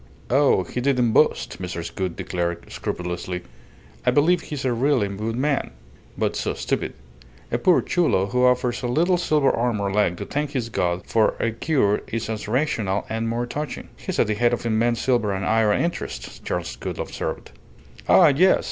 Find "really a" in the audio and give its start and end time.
4.65-5.09